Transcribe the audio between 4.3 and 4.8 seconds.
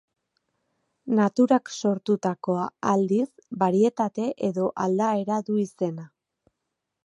edo